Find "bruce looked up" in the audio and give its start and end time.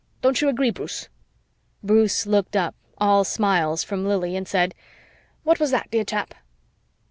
1.83-2.73